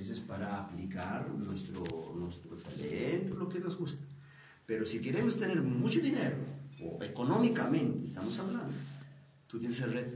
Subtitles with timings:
[0.00, 1.84] Eso es para aplicar nuestro,
[2.16, 4.02] nuestro talento, lo que nos gusta.
[4.64, 6.36] Pero si queremos tener mucho dinero,
[6.82, 8.72] o económicamente, estamos hablando,
[9.46, 10.10] tú tienes red.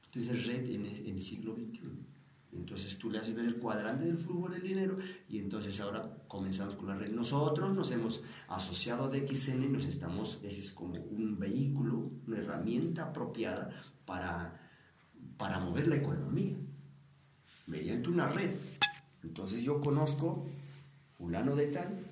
[0.00, 1.80] Tú tienes red en el, en el siglo XXI.
[2.52, 4.98] Entonces tú le haces ver el cuadrante del flujo del dinero
[5.28, 7.12] y entonces ahora comenzamos con la red.
[7.12, 13.04] Nosotros nos hemos asociado a DXN, nos estamos, ese es como un vehículo, una herramienta
[13.04, 13.70] apropiada
[14.04, 14.68] para,
[15.36, 16.58] para mover la economía
[17.66, 18.54] mediante una red.
[19.22, 20.46] Entonces yo conozco
[21.16, 22.06] fulano de tal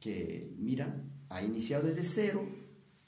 [0.00, 2.46] que, mira, ha iniciado desde cero,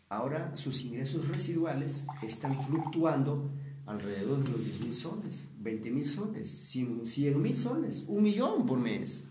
[0.09, 3.51] ahora sus ingresos residuales están fluctuando
[3.87, 8.79] alrededor de los 10 mil soles, 20 mil soles, 100 mil soles, un millón por
[8.79, 9.24] mes.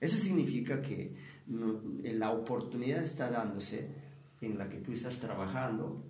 [0.00, 1.14] Eso significa que
[1.46, 3.88] la oportunidad está dándose
[4.40, 6.04] en la que tú estás trabajando,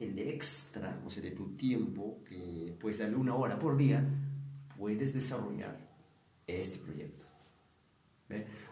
[0.00, 4.06] el extra, o sea, de tu tiempo, que puedes darle una hora por día,
[4.78, 5.76] puedes desarrollar
[6.46, 7.26] este proyecto.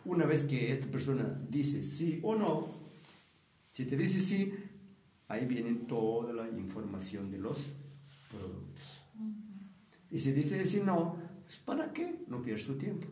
[0.04, 2.68] Una vez que esta persona dice sí o no,
[3.72, 4.54] si te dice sí,
[5.28, 7.70] ahí viene toda la información de los
[8.30, 9.02] productos.
[10.10, 12.24] Y si dice si no, pues ¿para qué?
[12.28, 13.08] No pierdes tu tiempo.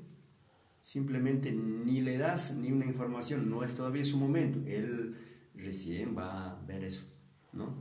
[0.81, 4.61] Simplemente ni le das ni una información, no es todavía su momento.
[4.67, 5.17] Él
[5.55, 7.05] recién va a ver eso,
[7.53, 7.75] ¿no?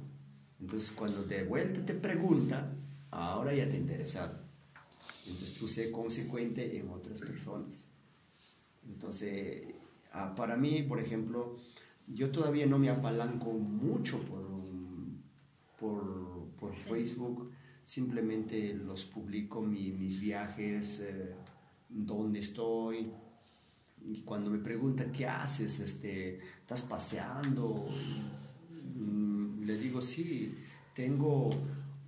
[0.59, 2.73] Entonces cuando de vuelta te pregunta,
[3.11, 4.42] ahora ya te ha interesado.
[5.27, 7.85] Entonces tú sé consecuente en otras personas.
[8.87, 9.63] Entonces,
[10.11, 11.57] ah, para mí, por ejemplo,
[12.07, 14.43] yo todavía no me apalanco mucho por,
[15.79, 17.51] por por Facebook,
[17.83, 21.35] simplemente los publico mis viajes, eh,
[21.89, 23.11] dónde estoy.
[24.05, 25.81] Y cuando me preguntan, ¿qué haces?
[25.81, 27.85] Este, ¿Estás paseando?
[28.95, 30.55] Mm, le digo, sí,
[30.95, 31.49] tengo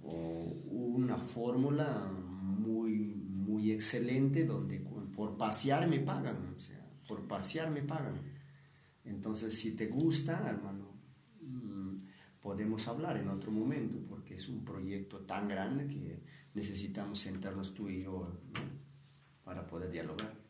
[0.05, 2.09] oh, una fórmula
[3.55, 4.79] muy excelente donde
[5.15, 8.19] por pasear me pagan, o sea, por pasear me pagan.
[9.05, 10.91] Entonces, si te gusta, hermano,
[11.41, 11.95] mm,
[12.41, 13.97] podemos hablar en otro momento,
[14.35, 16.19] es un proyecto tan grande que
[16.53, 18.37] necesitamos sentarnos tú y yo
[19.43, 20.43] para poder dialogar.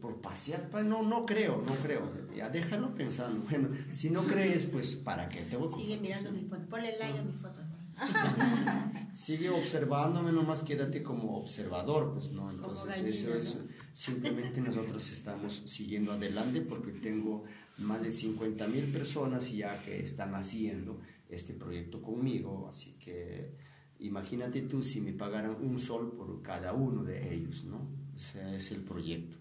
[0.00, 2.10] por pasear, no, no creo, no creo.
[2.34, 3.40] Ya déjalo pensando.
[3.48, 6.98] Bueno, si no crees, pues ¿para qué te voy a Sigue mirando mi foto, ponle
[6.98, 7.69] like a mi foto.
[9.12, 12.50] Sigue observándome, nomás quédate como observador, pues no.
[12.50, 13.58] Entonces, eso es.
[13.92, 17.44] Simplemente nosotros estamos siguiendo adelante porque tengo
[17.78, 23.56] más de 50 mil personas ya que están haciendo este proyecto conmigo, así que
[23.98, 27.88] imagínate tú si me pagaran un sol por cada uno de ellos, ¿no?
[28.14, 29.36] O sea, es el proyecto.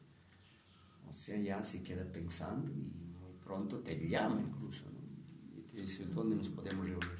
[1.08, 5.58] O sea, ya se queda pensando y muy pronto te llama incluso, ¿no?
[5.58, 7.19] Y te dice, ¿dónde nos podemos reunir?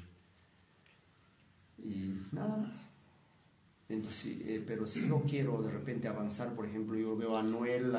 [1.84, 2.90] Y nada más.
[3.88, 7.92] Entonces, eh, pero si no quiero de repente avanzar, por ejemplo, yo veo a Noel,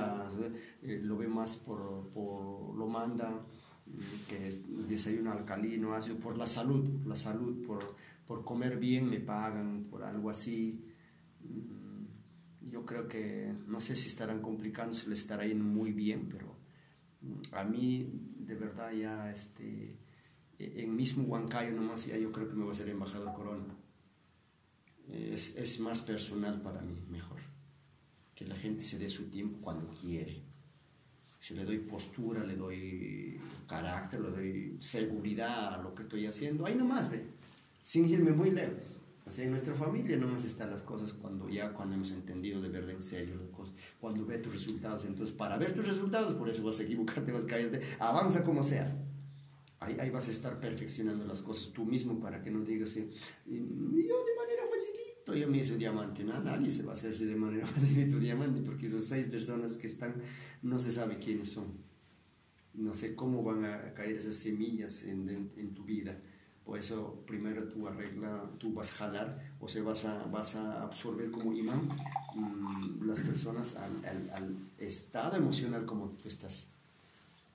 [0.84, 3.46] eh, lo veo más por, por lo manda
[4.30, 7.96] que es desayuno alcalino, hace por la salud, la salud, por,
[8.28, 10.84] por comer bien me pagan, por algo así.
[11.42, 16.30] Mm, yo creo que no sé si estarán complicando, si les estará yendo muy bien,
[16.30, 16.56] pero
[17.22, 18.10] mm, a mí
[18.40, 19.98] de verdad ya este,
[20.64, 23.76] en mismo Huancayo nomás ya yo creo que me voy a ser embajador corona.
[25.10, 27.40] Es, es más personal para mí, mejor.
[28.36, 30.52] Que la gente se dé su tiempo cuando quiere
[31.42, 36.68] si le doy postura, le doy carácter, le doy seguridad a lo que estoy haciendo,
[36.68, 37.26] ahí nomás, ve,
[37.82, 38.96] sin irme muy lejos.
[39.26, 42.92] Así en nuestra familia nomás están las cosas cuando ya cuando hemos entendido de verdad
[42.92, 45.04] en serio las cosas, cuando ve tus resultados.
[45.06, 48.64] Entonces, para ver tus resultados, por eso vas a equivocarte, vas a caerte, avanza como
[48.64, 48.96] sea.
[49.82, 53.02] Ahí, ahí vas a estar perfeccionando las cosas tú mismo para que no digas, yo
[53.02, 56.24] de manera facilito, yo me hice un diamante.
[56.24, 59.88] No, nadie se va a hacerse de manera facilito diamante porque esas seis personas que
[59.88, 60.22] están
[60.62, 61.66] no se sabe quiénes son.
[62.76, 66.16] No sé cómo van a caer esas semillas en, en, tu vida.
[66.64, 70.84] Por eso primero tú arregla, tú vas a jalar o se vas a, vas a
[70.84, 71.90] absorber como imán
[72.36, 76.71] mm, las personas al, al, al, estado emocional como tú estás.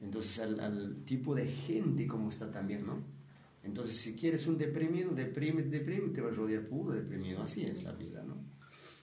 [0.00, 3.02] Entonces al, tipo de gente como está también, ¿no?
[3.62, 7.42] Entonces si quieres un deprimido, deprime, deprime, te vas a rodear puro deprimido.
[7.42, 8.36] Así es la vida, ¿no?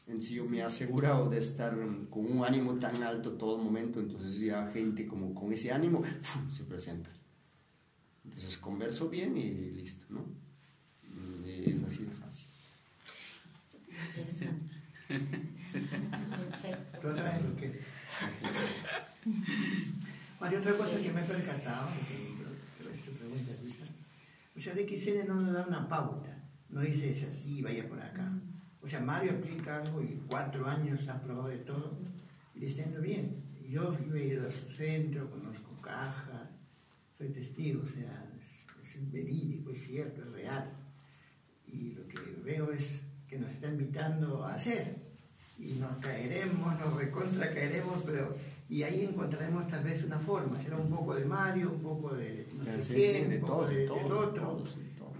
[0.07, 1.75] Entonces yo me he asegurado de estar
[2.09, 6.01] con un ánimo tan alto todo momento, entonces ya gente como con ese ánimo
[6.49, 7.09] se presenta.
[8.25, 10.25] Entonces converso bien y listo, ¿no?
[11.55, 12.52] Es así de fácil.
[20.53, 23.85] Mario, otra cosa que me he percatado, que, que te pregunta Luisa,
[24.55, 28.31] o sea, que no nos da una pauta, no dice es así, vaya por acá.
[28.81, 31.97] O sea, Mario aplica algo y cuatro años ha probado de todo
[32.53, 33.43] y le está yendo bien.
[33.67, 36.51] Yo, yo he ido a su centro, conozco caja,
[37.17, 38.29] soy testigo, o sea,
[38.83, 40.69] es, es verídico, es cierto, es real.
[41.65, 45.01] Y lo que veo es que nos está invitando a hacer.
[45.57, 48.35] Y nos caeremos, nos recontra caeremos, pero
[48.69, 50.59] y ahí encontraremos tal vez una forma.
[50.61, 53.53] Será un poco de Mario, un poco de no sé Sí, quién, de un poco
[53.53, 54.43] todos, de- del todos, otro.
[54.43, 54.77] todos.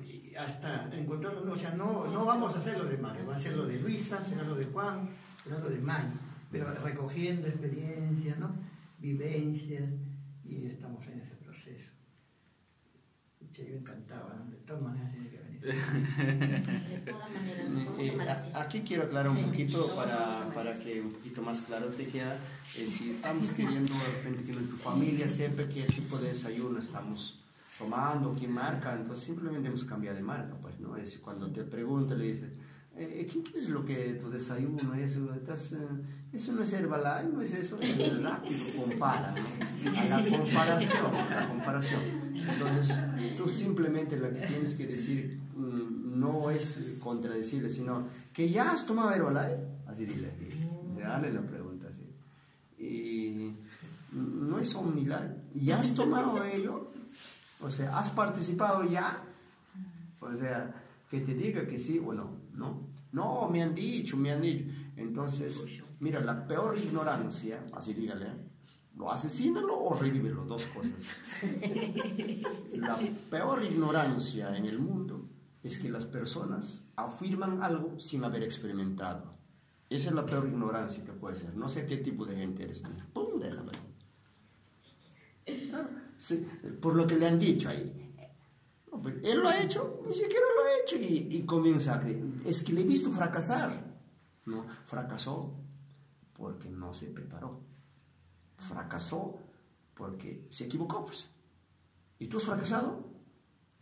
[0.08, 3.40] Y hasta encontrarlo, o sea, no, no vamos a hacer lo de Mario, va a
[3.40, 5.10] ser lo de Luisa, será lo de Juan,
[5.44, 6.06] será lo de May,
[6.52, 8.56] pero recogiendo experiencias, ¿no?
[8.98, 9.84] vivencias,
[10.46, 11.92] y estamos en ese proceso.
[13.40, 14.50] Pucha, yo encantaba, ¿no?
[14.50, 15.43] de todas maneras tiene que.
[15.64, 18.18] De todas maneras, nos vamos Eh,
[18.54, 22.36] a aquí quiero aclarar un poquito para, para que un poquito más claro te queda.
[22.78, 27.40] eh, si estamos queriendo de repente que nuestra familia sepa qué tipo de desayuno estamos
[27.78, 30.98] tomando, qué marca, entonces simplemente hemos cambiado de marca, pues, ¿no?
[30.98, 32.50] Es cuando te preguntan, le dices,
[32.96, 35.16] eh, ¿qué, qué es lo que tu desayuno es?
[35.16, 35.78] ¿Estás, eh,
[36.34, 40.00] eso no es Herbalife, no es eso, es rápido, compara, ¿no?
[40.00, 42.02] A la comparación, a la comparación.
[42.36, 42.96] Entonces,
[43.38, 49.12] tú simplemente lo que tienes que decir no es contradecible, sino que ya has tomado
[49.12, 49.58] Herbalife,
[49.88, 50.32] así dile,
[50.98, 52.84] dale la pregunta así.
[52.84, 53.56] Y
[54.12, 56.92] no es omnilar, ya has tomado ello,
[57.62, 59.24] o sea, has participado ya,
[60.20, 60.74] o sea,
[61.10, 64.66] que te diga que sí o no, no, no, me han dicho, me han dicho.
[64.96, 65.66] Entonces,
[66.00, 68.28] mira, la peor ignorancia, así dígale,
[68.96, 70.94] lo asesínalo o revívelo, dos cosas.
[72.74, 72.98] La
[73.30, 75.23] peor ignorancia en el mundo
[75.64, 79.34] es que las personas afirman algo sin haber experimentado.
[79.90, 81.56] Esa es la peor ignorancia que puede ser.
[81.56, 82.90] No sé qué tipo de gente eres tú.
[83.14, 83.40] ¡Pum!
[83.40, 83.72] Déjalo.
[85.74, 85.88] Ah,
[86.18, 86.48] sí,
[86.82, 88.14] por lo que le han dicho ahí.
[88.92, 92.02] No, pues, él lo ha hecho, ni siquiera lo ha hecho y, y comienza a
[92.02, 92.24] creer.
[92.46, 93.94] Es que le he visto fracasar.
[94.46, 95.54] No, fracasó
[96.34, 97.62] porque no se preparó.
[98.58, 99.40] Fracasó
[99.94, 101.06] porque se equivocó.
[101.06, 101.30] Pues.
[102.20, 103.13] ¿Y tú has fracasado?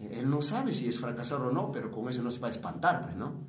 [0.10, 2.52] Él no sabe si es fracasar o no, pero con eso no se va a
[2.52, 3.48] espantar, pues, ¿no?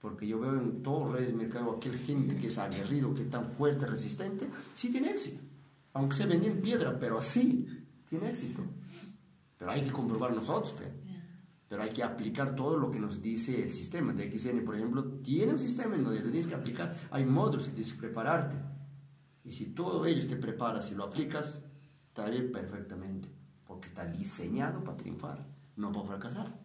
[0.00, 3.30] Porque yo veo en todos redes de mercado aquel gente que es aguerrido, que es
[3.30, 5.42] tan fuerte, resistente, sí tiene éxito.
[5.92, 7.66] Aunque se vendía en piedra, pero así
[8.08, 8.62] tiene éxito.
[9.58, 10.88] Pero hay que comprobar nosotros, pues.
[11.68, 14.12] Pero hay que aplicar todo lo que nos dice el sistema.
[14.12, 16.96] De XN, por ejemplo, tiene un sistema en donde tienes que aplicar.
[17.10, 18.56] Hay módulos que tienes que prepararte.
[19.44, 21.64] Y si todo ello te preparas y lo aplicas,
[22.08, 23.39] está bien perfectamente.
[23.80, 25.46] Porque está diseñado para triunfar,
[25.76, 26.60] no para fracasar.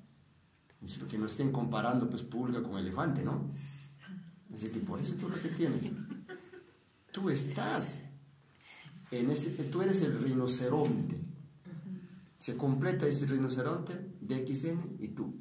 [0.83, 3.51] Es lo que no estén comparando pues pulga con elefante, ¿no?
[4.53, 5.91] Que por eso tú lo que tienes.
[7.11, 8.01] Tú estás
[9.11, 11.17] en ese, tú eres el rinoceronte.
[12.37, 15.33] Se completa ese rinoceronte de XN y tú.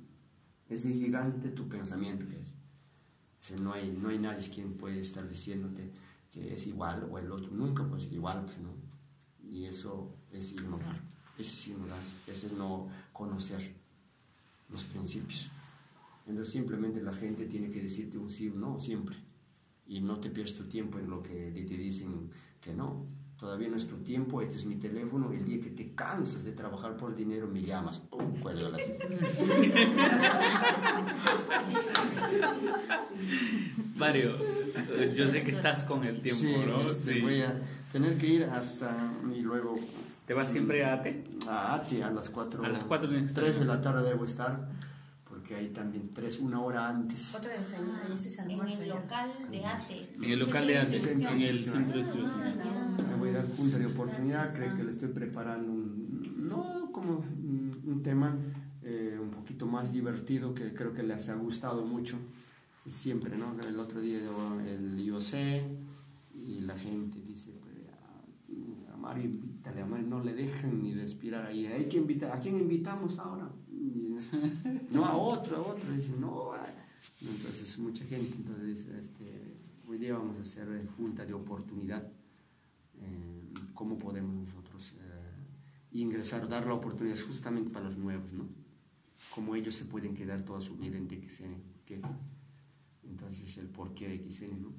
[0.68, 5.90] Ese gigante tu pensamiento que no hay, no hay nadie quien puede estar diciéndote
[6.30, 7.50] que es igual o el otro.
[7.50, 8.70] Nunca puede ser igual, pues no.
[9.42, 11.13] Y eso es ignorar.
[11.38, 12.16] Ese es ignorancia.
[12.26, 13.72] Ese es no conocer
[14.70, 15.48] los principios.
[16.26, 19.16] Entonces simplemente la gente tiene que decirte un sí o no siempre.
[19.86, 23.04] Y no te pierdas tu tiempo en lo que te dicen que no.
[23.38, 25.30] Todavía no es tu tiempo, este es mi teléfono.
[25.32, 27.98] El día que te cansas de trabajar por dinero, me llamas.
[27.98, 28.38] ¡Pum!
[28.40, 29.06] Cuelgo la cita.
[33.96, 34.36] Mario,
[35.14, 36.80] yo sé que estás con el tiempo, sí, ¿no?
[36.82, 37.20] este, Sí.
[37.20, 37.60] voy a
[37.92, 39.76] tener que ir hasta y luego
[40.26, 41.24] ¿Te vas siempre a ATE?
[41.48, 42.64] a Ati a las 4.
[42.64, 43.44] A las cuatro tienes que estar.
[43.44, 44.68] 3 de la tarde debo estar,
[45.28, 47.34] porque hay también 3, una hora antes.
[47.34, 50.14] Otro desayuno, y ese es En el local de ATE.
[50.16, 52.56] En el local de ATE, en el centro de distribución.
[53.10, 57.18] Me voy a dar punta de oportunidad, creo que le estoy preparando un, no como
[57.18, 58.34] un, un tema
[58.82, 62.16] eh, un poquito más divertido que creo que les ha gustado mucho.
[62.86, 63.58] Siempre, ¿no?
[63.66, 65.34] El otro día el IOC
[66.34, 67.74] y la gente dice, pues,
[68.90, 69.30] a, a Mario
[70.06, 71.66] no le dejan ni respirar ahí.
[71.66, 73.50] Hay que invitar, ¿A quién invitamos ahora?
[74.90, 75.92] No, a otro, a otro.
[75.92, 76.52] Dice, no,
[77.20, 79.56] entonces mucha gente, entonces este,
[79.88, 82.06] hoy día vamos a hacer eh, junta de oportunidad
[83.00, 88.48] eh, cómo podemos nosotros eh, ingresar, dar la oportunidad justamente para los nuevos, ¿no?
[89.34, 91.54] Cómo ellos se pueden quedar toda su vida en TXN.
[91.84, 92.00] ¿qué?
[93.02, 94.72] Entonces, el porqué de XN, ¿no?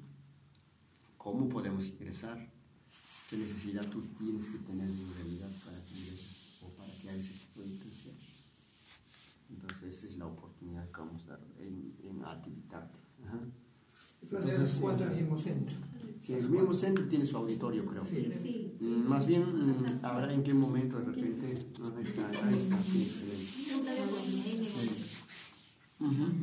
[1.16, 2.55] ¿Cómo podemos ingresar?
[3.28, 7.20] ¿Qué necesidad tú tienes que tener en realidad para que ingreses o para que hagas
[7.24, 8.14] ese tipo de intención?
[9.50, 12.98] Entonces, esa es la oportunidad que vamos a dar en, en activitarte.
[13.26, 13.38] Ajá.
[14.22, 15.76] Eso es de los cuatro en el mismo centro.
[16.20, 18.04] Sí, el mismo centro tiene su auditorio, creo.
[18.04, 18.28] Sí.
[18.42, 18.76] Sí.
[18.80, 21.54] Mm, Más bien, mm, habrá en qué momento de repente.
[21.82, 23.12] ah, Ahí está, ahí está, sí,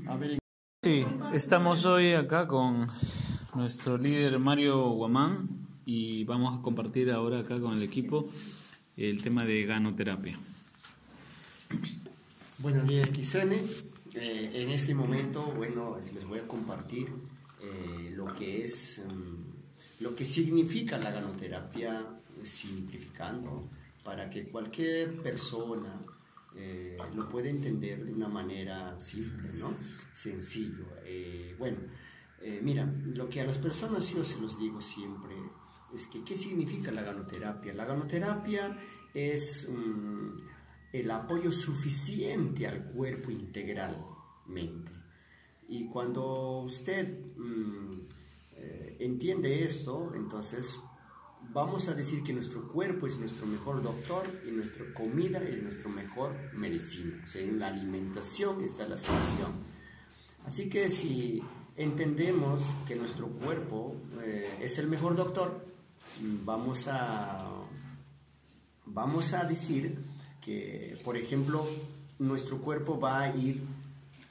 [0.07, 0.39] A ver,
[0.83, 2.87] Sí, estamos hoy acá con
[3.55, 8.29] nuestro líder Mario Guamán y vamos a compartir ahora acá con el equipo
[8.97, 10.37] el tema de ganoterapia.
[12.59, 13.61] Bueno, líder Quisene,
[14.13, 17.09] eh, en este momento, bueno, les voy a compartir
[17.61, 22.05] eh, lo que es, mm, lo que significa la ganoterapia,
[22.43, 23.69] simplificando,
[24.03, 26.01] para que cualquier persona
[26.55, 29.75] eh, lo pueda entender de una manera simple, ¿no?
[30.13, 30.85] Sencillo.
[31.03, 31.77] Eh, bueno,
[32.41, 35.35] eh, mira, lo que a las personas yo se los digo siempre
[35.95, 37.73] es que, ¿qué significa la ganoterapia?
[37.73, 38.77] La ganoterapia
[39.13, 40.37] es mm,
[40.93, 44.91] el apoyo suficiente al cuerpo integralmente.
[45.67, 48.01] Y cuando usted mm,
[48.55, 50.79] eh, entiende esto, entonces
[51.51, 55.89] vamos a decir que nuestro cuerpo es nuestro mejor doctor y nuestra comida es nuestra
[55.89, 57.21] mejor medicina.
[57.23, 59.51] O sea, en la alimentación está la solución.
[60.45, 61.41] Así que si
[61.75, 65.72] entendemos que nuestro cuerpo eh, es el mejor doctor,
[66.21, 67.45] vamos a,
[68.85, 69.97] vamos a decir
[70.41, 71.65] que, por ejemplo,
[72.19, 73.61] nuestro cuerpo va a ir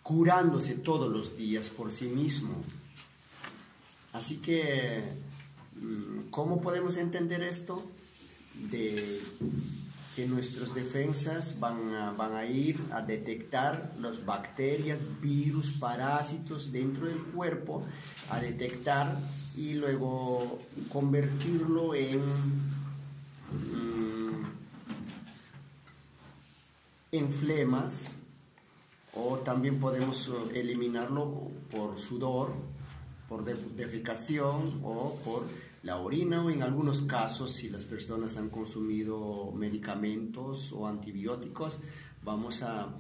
[0.03, 2.55] curándose todos los días por sí mismo.
[4.13, 5.03] Así que,
[5.77, 7.83] mm, ¿cómo podemos entender esto?
[8.71, 9.21] De
[10.17, 17.07] que nuestras defensas van a, van a ir a detectar las bacterias, virus, parásitos dentro
[17.07, 17.85] del cuerpo,
[18.31, 19.19] a detectar
[19.57, 20.59] y luego
[20.91, 22.21] convertirlo en,
[23.53, 24.45] mm,
[27.13, 28.15] en flemas
[29.15, 32.53] o también podemos eh, eliminarlo por sudor,
[33.29, 35.45] por def- defecación o por
[35.83, 41.81] la orina o en algunos casos si las personas han consumido medicamentos o antibióticos
[42.25, 42.95] vamos a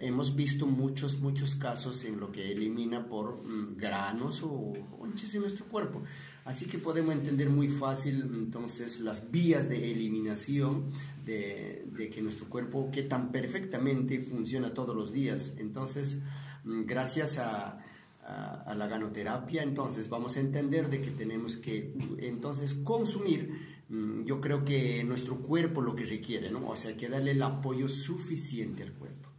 [0.00, 5.42] hemos visto muchos muchos casos en lo que elimina por mm, granos o conchas en
[5.42, 6.02] nuestro cuerpo.
[6.44, 10.90] Así que podemos entender muy fácil entonces las vías de eliminación
[11.24, 15.54] de, de que nuestro cuerpo que tan perfectamente funciona todos los días.
[15.58, 16.20] Entonces
[16.64, 17.78] mm, gracias a
[18.24, 24.40] a, la ganoterapia, entonces vamos a entender de que tenemos que entonces consumir, mm, yo
[24.40, 26.68] creo que nuestro cuerpo lo que requiere, ¿no?
[26.68, 29.30] O sea, que darle el apoyo suficiente al cuerpo.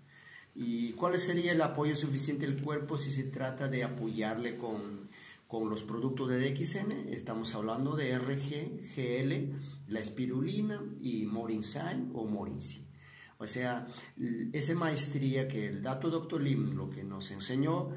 [0.54, 5.10] ¿Y cuál sería el apoyo suficiente al cuerpo si se trata de apoyarle con,
[5.48, 7.10] con los productos de DXN?
[7.10, 12.86] Estamos hablando de RG, GL, la espirulina y Morinzine o Morinci.
[13.38, 13.86] O sea,
[14.54, 17.89] esa maestría que el dato doctor Lim lo que nos enseñó,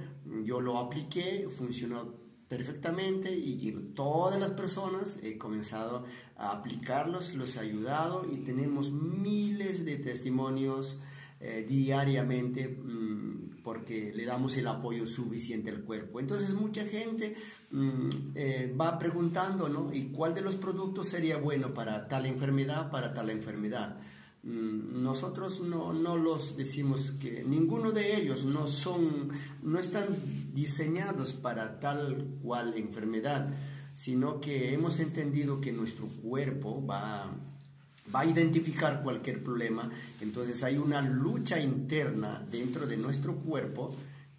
[0.45, 6.05] yo lo apliqué, funcionó perfectamente y, todas las personas he comenzado
[6.37, 10.99] a aplicarlos, los he ayudado y tenemos miles de testimonios
[11.41, 16.21] eh, diariamente mm, porque le damos el apoyo suficiente al cuerpo.
[16.21, 17.37] Entonces mucha gente
[17.71, 19.93] mm, eh, va preguntando, ¿no?
[19.93, 23.99] ¿Y cuál de los productos sería bueno para tal enfermedad, para tal enfermedad?
[24.43, 29.31] Mm, Nosotros no, no los decimos que ninguno de ellos no son,
[29.63, 30.07] no están
[30.55, 33.49] diseñados para tal cual enfermedad,
[33.93, 37.35] sino que hemos entendido que nuestro cuerpo va,
[38.15, 39.91] va a identificar cualquier problema,
[40.21, 43.95] entonces hay una lucha interna dentro de nuestro cuerpo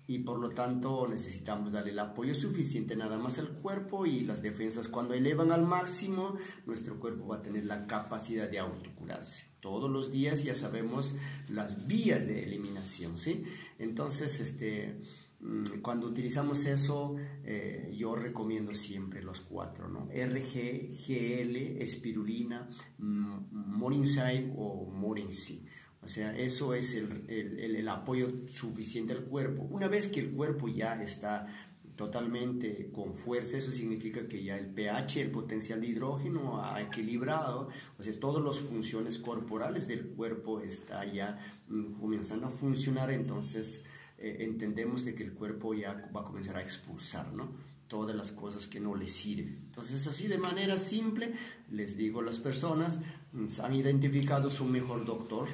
[0.09, 4.41] y por lo tanto necesitamos darle el apoyo suficiente nada más al cuerpo y las
[4.41, 6.35] defensas cuando elevan al máximo,
[6.65, 9.51] nuestro cuerpo va a tener la capacidad de autocurarse.
[9.59, 11.13] Todos los días ya sabemos
[11.47, 13.43] las vías de eliminación, ¿sí?
[13.77, 14.99] Entonces, este,
[15.41, 20.09] mm, cuando utilizamos eso, eh, yo recomiendo siempre los cuatro, ¿no?
[20.11, 25.67] RG, GL, espirulina, mm, Morinside o Morinci.
[26.01, 29.63] O sea, eso es el, el- el- apoyo suficiente al cuerpo.
[29.69, 31.47] Una vez que el cuerpo ya está
[31.95, 37.67] totalmente con fuerza, eso significa que ya el pH, el potencial de hidrógeno ha equilibrado,
[37.97, 41.37] o sea, todas las funciones corporales del cuerpo está ya
[41.67, 43.83] mm, comenzando a funcionar, entonces
[44.17, 47.49] eh, entendemos de que el cuerpo ya va a comenzar a expulsar, ¿no?
[47.89, 49.57] todas las cosas que no le sirven.
[49.65, 51.33] Entonces, así de manera simple,
[51.71, 52.99] les digo, las personas
[53.33, 55.47] mm, han identificado su mejor doctor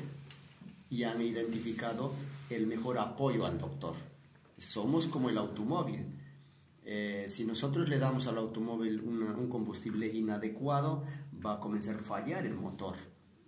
[0.89, 2.13] y han identificado
[2.49, 3.95] el mejor apoyo al doctor.
[4.57, 6.05] Somos como el automóvil.
[6.85, 11.03] Eh, si nosotros le damos al automóvil un combustible inadecuado,
[11.45, 12.95] va a comenzar a fallar el motor.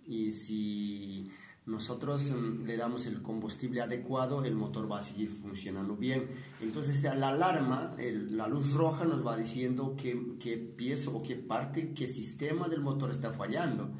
[0.06, 1.30] Y si
[1.66, 6.26] nosotros mm, le damos el combustible adecuado, el motor va a seguir funcionando bien.
[6.60, 11.92] Entonces la alarma, la luz roja nos va diciendo qué, qué pieza o qué parte,
[11.92, 13.90] qué sistema del motor está fallando.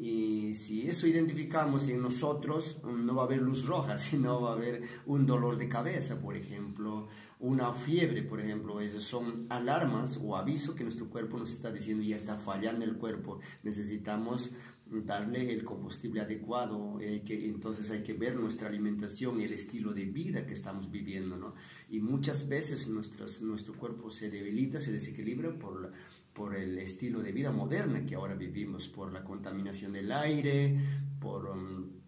[0.00, 4.54] Y si eso identificamos en nosotros, no va a haber luz roja, sino va a
[4.54, 7.08] haber un dolor de cabeza, por ejemplo,
[7.40, 12.04] una fiebre, por ejemplo, esas son alarmas o avisos que nuestro cuerpo nos está diciendo
[12.04, 14.52] ya está fallando el cuerpo, necesitamos
[14.90, 20.06] darle el combustible adecuado, hay que, entonces hay que ver nuestra alimentación, el estilo de
[20.06, 21.54] vida que estamos viviendo, ¿no?
[21.90, 25.92] Y muchas veces nuestros, nuestro cuerpo se debilita, se desequilibra por,
[26.38, 30.78] por el estilo de vida moderna que ahora vivimos, por la contaminación del aire,
[31.20, 31.46] por...
[31.50, 31.98] Um,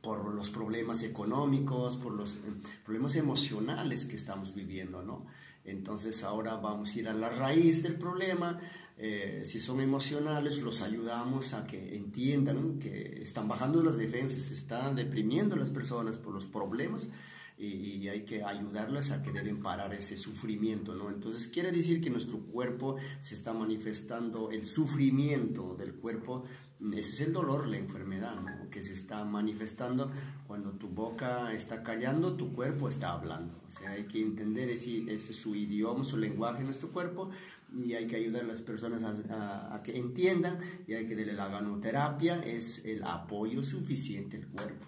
[0.00, 2.40] por los problemas económicos, por los eh,
[2.84, 5.24] problemas emocionales que estamos viviendo, ¿no?
[5.64, 8.60] Entonces ahora vamos a ir a la raíz del problema,
[8.98, 14.94] eh, si son emocionales, los ayudamos a que entiendan que están bajando las defensas, están
[14.94, 17.08] deprimiendo las personas por los problemas
[17.56, 21.08] y, hay que ayudarlas a que deben parar ese sufrimiento, ¿no?
[21.08, 26.44] Entonces quiere decir que nuestro cuerpo se está manifestando, el sufrimiento del cuerpo,
[26.92, 28.68] ese es el dolor, la enfermedad, ¿no?
[28.70, 30.10] Que se está manifestando
[30.46, 33.62] cuando tu boca está callando, tu cuerpo está hablando.
[33.66, 37.30] O sea, hay que entender ese, ese su idioma, su lenguaje en nuestro cuerpo
[37.72, 41.32] y hay que ayudar a las personas a, a, que entiendan y hay que darle
[41.32, 44.86] la ganoterapia, es el apoyo suficiente al cuerpo.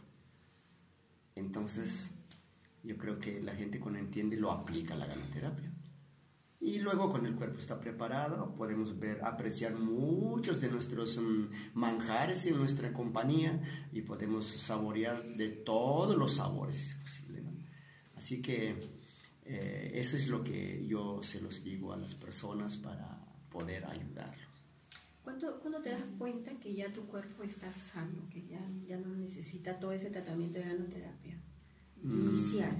[1.34, 2.10] Entonces,
[2.86, 5.72] yo creo que la gente cuando entiende lo aplica la ganoterapia.
[6.60, 12.46] Y luego cuando el cuerpo está preparado podemos ver, apreciar muchos de nuestros mm, manjares
[12.46, 13.60] en nuestra compañía
[13.92, 17.44] y podemos saborear de todos los sabores posibles.
[18.16, 18.76] Así que
[19.44, 24.46] eh, eso es lo que yo se los digo a las personas para poder ayudarlos.
[25.22, 29.78] ¿Cuándo, te das cuenta que ya tu cuerpo está sano, que ya, ya no necesita
[29.78, 31.36] todo ese tratamiento de ganoterapia?
[32.06, 32.76] Inicial?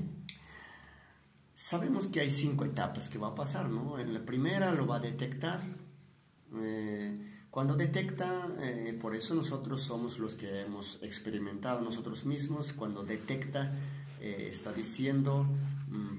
[1.54, 3.98] Sabemos que hay cinco etapas que va a pasar, ¿no?
[3.98, 5.62] En la primera lo va a detectar.
[6.54, 13.02] Eh, cuando detecta, eh, por eso nosotros somos los que hemos experimentado nosotros mismos, cuando
[13.02, 13.74] detecta,
[14.20, 15.46] eh, está diciendo,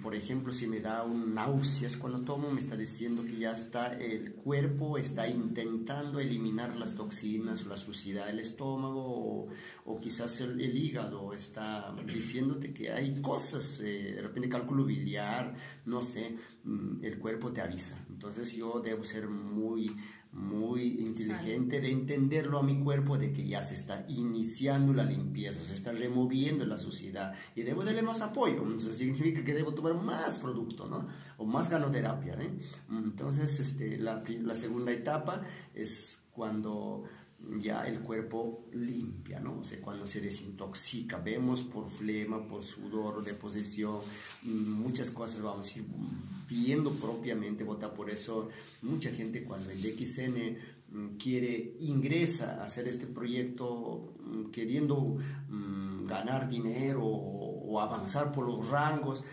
[0.02, 3.94] por ejemplo, si me da un náuseas cuando tomo, me está diciendo que ya está,
[3.98, 9.50] el cuerpo está intentando eliminar las toxinas o la suciedad del estómago
[9.86, 16.02] o, quizás el, hígado está diciéndote que hay cosas, eh, de repente cálculo biliar, no
[16.02, 18.06] sé, mm, el cuerpo te avisa.
[18.10, 19.98] Entonces yo debo ser muy
[20.38, 25.64] muy inteligente de entenderlo a mi cuerpo de que ya se está iniciando la limpieza,
[25.64, 28.64] se está removiendo la suciedad y debo darle más apoyo.
[28.76, 31.08] Eso significa que debo tomar más producto, ¿no?
[31.38, 32.52] O más ganoterapia, ¿eh?
[32.90, 35.42] Entonces, este, la, la segunda etapa
[35.74, 37.04] es cuando
[37.58, 39.60] ya el cuerpo limpia, ¿no?
[39.60, 43.98] O sea, cuando se desintoxica, vemos por flema, por sudor, deposición,
[44.44, 45.86] muchas cosas vamos a ir
[46.48, 48.50] viendo propiamente, vota por eso
[48.84, 50.58] mucha gente cuando el DXN
[50.92, 55.18] mm, quiere, ingresa a hacer este proyecto mm, queriendo
[55.50, 57.48] mm, ganar dinero o,
[57.80, 59.24] avanzar por los rangos,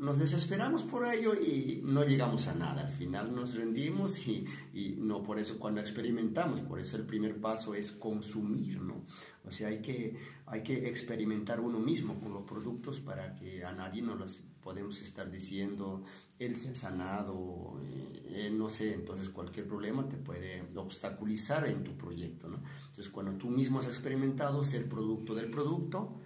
[0.00, 2.82] nos desesperamos por ello y no llegamos a nada.
[2.82, 7.38] Al final nos rendimos y, y, no por eso cuando experimentamos, por eso el primer
[7.38, 9.04] paso es consumir, ¿no?
[9.44, 10.16] O sea, hay que,
[10.46, 15.00] hay que experimentar uno mismo con los productos para que a nadie nos los podemos
[15.00, 16.02] estar diciendo,
[16.40, 21.96] él se ha sanado, eh, no sé, entonces cualquier problema te puede obstaculizar en tu
[21.96, 22.56] proyecto, ¿no?
[22.56, 26.20] Entonces, cuando tú mismo has experimentado ser producto del producto,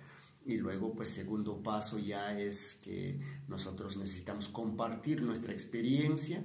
[0.46, 6.42] y luego, pues, segundo paso ya es que nosotros necesitamos compartir nuestra experiencia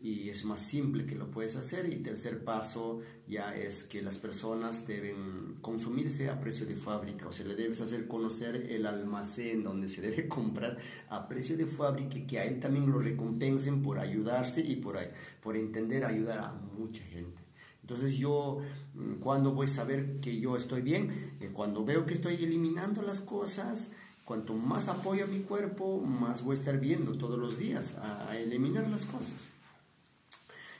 [0.00, 1.92] y es más simple que lo puedes hacer.
[1.92, 7.32] Y tercer paso ya es que las personas deben consumirse a precio de fábrica, o
[7.32, 12.18] sea, le debes hacer conocer el almacén donde se debe comprar a precio de fábrica
[12.18, 14.98] y que a él también lo recompensen por ayudarse y por,
[15.42, 17.42] por entender ayudar a mucha gente.
[17.82, 18.60] Entonces yo,
[18.94, 23.02] mm, cuando voy a saber que yo estoy bien, eh, cuando veo que estoy eliminando
[23.02, 23.92] las cosas,
[24.24, 28.28] cuanto más apoyo a mi cuerpo, más voy a estar viendo todos los días a,
[28.30, 29.52] a eliminar las cosas.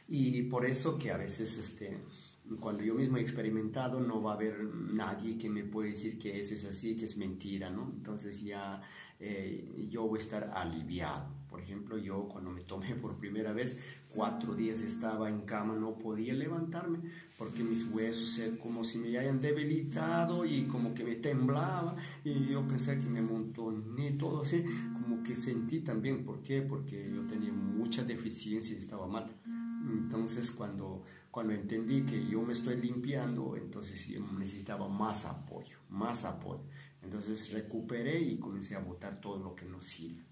[0.09, 1.99] Y por eso que a veces, este,
[2.61, 6.40] cuando yo mismo he experimentado, no va a haber nadie que me pueda decir que
[6.40, 7.92] eso es así, que es mentira, ¿no?
[7.94, 8.81] Entonces ya
[9.21, 11.37] eh, yo voy a estar aliviado.
[11.51, 13.79] Por ejemplo, yo cuando me tomé por primera vez,
[14.14, 17.01] cuatro días estaba en cama, no podía levantarme
[17.37, 22.66] porque mis huesos como si me hayan debilitado y como que me temblaba y yo
[22.66, 24.62] pensé que me montoné todo así,
[25.03, 26.62] como que sentí también, ¿por qué?
[26.62, 29.31] Porque yo tenía mucha deficiencia y estaba mal.
[29.87, 36.62] Entonces cuando, cuando entendí que yo me estoy limpiando, entonces necesitaba más apoyo, más apoyo.
[37.03, 40.25] Entonces recuperé y comencé a botar todo lo que no sirve.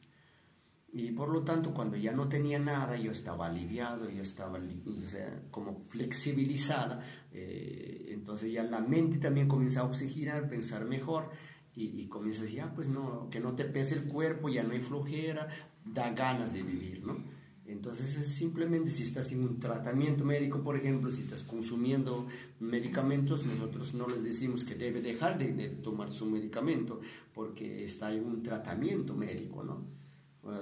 [0.92, 5.50] Y por lo tanto, cuando ya no tenía nada, yo estaba aliviado, yo estaba o
[5.50, 7.02] como flexibilizada.
[7.32, 11.30] Eh, entonces ya la mente también comienza a oxigenar, pensar mejor
[11.74, 14.80] y, y comienzas ya, pues no, que no te pese el cuerpo, ya no hay
[14.80, 15.48] flojera,
[15.84, 17.35] da ganas de vivir, ¿no?
[17.68, 22.26] Entonces es simplemente si estás en un tratamiento médico, por ejemplo, si estás consumiendo
[22.60, 27.00] medicamentos, nosotros no les decimos que debe dejar de, de tomar su medicamento
[27.34, 29.84] porque está en un tratamiento médico, ¿no?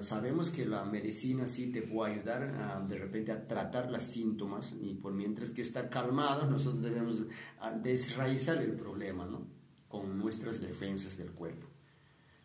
[0.01, 4.75] Sabemos que la medicina sí te puede ayudar a, de repente a tratar los síntomas
[4.81, 7.23] y por mientras que está calmado nosotros debemos
[7.61, 9.47] a, desraizar el problema, ¿no?
[9.89, 11.67] Con nuestras defensas del cuerpo.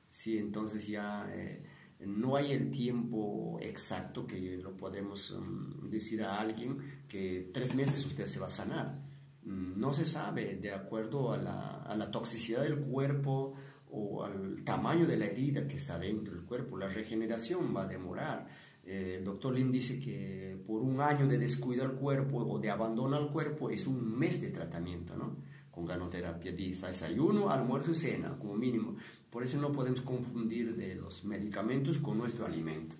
[0.09, 1.29] Sí, entonces ya...
[1.33, 1.63] Eh,
[2.05, 8.05] no hay el tiempo exacto que lo podemos um, decir a alguien que tres meses
[8.05, 9.01] usted se va a sanar.
[9.43, 13.53] Mm, no se sabe de acuerdo a la, a la, toxicidad del cuerpo
[13.91, 16.77] o al tamaño de la herida que está dentro del cuerpo.
[16.77, 18.47] La regeneración va a demorar.
[18.85, 22.69] Eh, el doctor Lin dice que por un año de descuido al cuerpo o de
[22.69, 25.37] abandono al cuerpo es un mes de tratamiento, ¿no?
[25.69, 28.95] Con ganoterapia, desayuno, almuerzo y cena, como mínimo.
[29.29, 32.95] Por eso no podemos confundir de los medicamentos con nuestro alimento.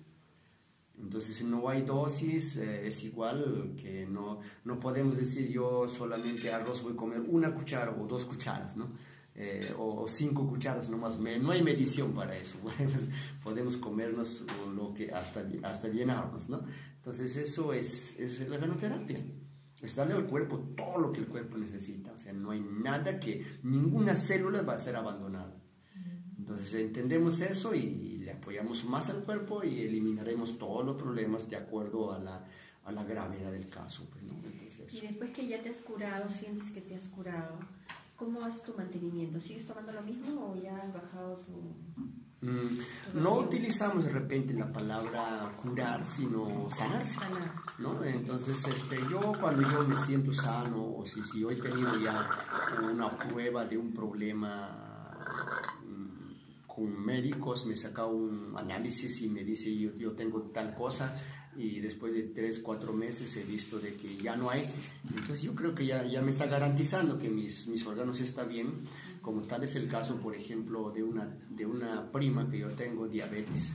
[1.02, 6.82] Entonces, no hay dosis, eh, es igual que no, no podemos decir yo solamente arroz
[6.82, 8.90] voy a comer una cuchara o dos cucharas, ¿no?
[9.34, 11.18] Eh, o cinco cucharas nomás.
[11.18, 12.58] No hay medición para eso.
[12.62, 13.08] Podemos,
[13.42, 16.62] podemos comernos lo que hasta, hasta llenarnos, ¿no?
[16.96, 19.18] Entonces, eso es, es la ganoterapia.
[19.80, 22.12] Es darle al cuerpo todo lo que el cuerpo necesita.
[22.12, 25.56] O sea, no hay nada que, ninguna célula va a ser abandonada.
[26.50, 31.54] Entonces entendemos eso y le apoyamos más al cuerpo y eliminaremos todos los problemas de
[31.54, 32.44] acuerdo a la,
[32.84, 34.08] a la gravedad del caso.
[34.10, 34.34] Pues, ¿no?
[34.44, 37.56] Entonces, y después que ya te has curado, sientes que te has curado,
[38.16, 39.38] ¿cómo haces tu mantenimiento?
[39.38, 41.52] ¿Sigues tomando lo mismo o ya has bajado tu...
[42.44, 47.16] Mm, no utilizamos de repente la palabra curar, sino sanarse.
[47.78, 48.02] ¿no?
[48.04, 52.28] Entonces, este, yo cuando yo me siento sano, o si, si hoy he tenido ya
[52.92, 54.88] una prueba de un problema
[56.80, 61.14] con médicos, me saca un análisis y me dice yo, yo tengo tal cosa
[61.54, 64.66] y después de tres, cuatro meses he visto de que ya no hay.
[65.10, 68.84] Entonces yo creo que ya, ya me está garantizando que mis, mis órganos están bien,
[69.20, 73.06] como tal es el caso, por ejemplo, de una, de una prima que yo tengo,
[73.08, 73.74] diabetes.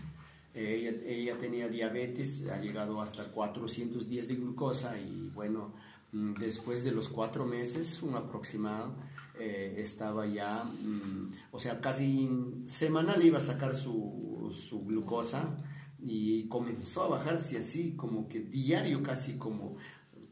[0.55, 5.75] ella, ella tenía diabetes, ha llegado hasta 410 de glucosa y bueno,
[6.11, 8.95] mm, después de los cuatro meses, un aproximado,
[9.39, 12.29] eh, estaba ya, mm, o sea, casi
[12.65, 15.57] semanal iba a sacar su, su, glucosa
[15.99, 19.77] y comenzó a bajarse así como que diario, casi como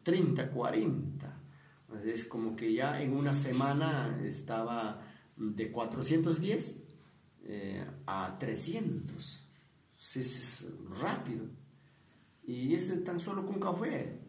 [0.03, 1.39] 30, 40.
[2.05, 5.01] Es como que ya en una semana estaba
[5.37, 6.83] de 410
[7.45, 9.47] eh, a 300.
[10.15, 10.67] Es,
[11.01, 11.45] rápido.
[12.45, 14.19] Y es tan solo con café.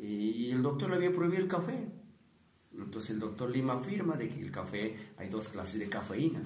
[0.00, 1.88] Y el doctor le había prohibido el café.
[2.76, 6.42] Entonces el doctor Lima afirma de que el café hay dos clases de cafeína,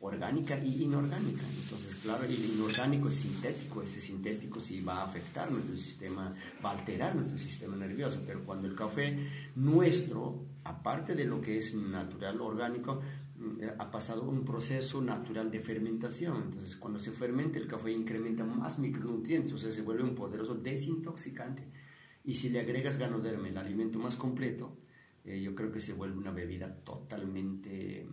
[0.00, 1.42] orgánica y inorgánica.
[1.42, 6.70] Entonces, claro, el inorgánico es sintético, ese sintético sí va a afectar nuestro sistema, va
[6.70, 9.18] a alterar nuestro sistema nervioso, pero cuando el café
[9.56, 13.00] nuestro, aparte de lo que es natural orgánico,
[13.38, 16.44] mm, ha pasado un proceso natural de fermentación.
[16.44, 20.54] Entonces, cuando se fermenta, el café incrementa más micronutrientes, o sea, se vuelve un poderoso
[20.54, 21.64] desintoxicante.
[22.24, 24.76] Y si le agregas ganoderma, el alimento más completo,
[25.28, 28.06] eh, yo creo que se vuelve una bebida totalmente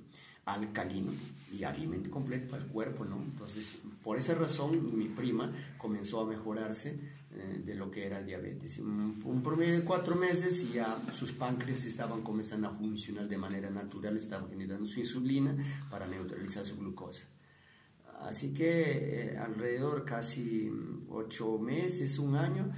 [0.45, 1.11] alcalino
[1.51, 3.21] y alimento completo para el cuerpo, ¿no?
[3.21, 6.99] Entonces, por esa razón, mi prima comenzó a mejorarse
[7.31, 8.77] eh, de lo que era diabetes.
[8.79, 13.69] Un, promedio de cuatro meses y ya sus páncreas estaban comenzando a funcionar de manera
[13.69, 15.55] natural, estaban generando su insulina
[15.89, 17.27] para neutralizar su glucosa.
[18.21, 20.71] Así que eh, alrededor casi
[21.09, 22.71] ocho meses, un año,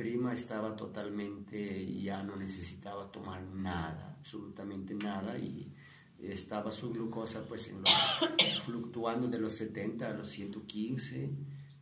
[0.00, 5.74] prima estaba totalmente, ya no necesitaba tomar nada, absolutamente nada, y
[6.18, 7.84] estaba su glucosa pues en
[8.64, 11.30] fluctuando de los 70 a los 115,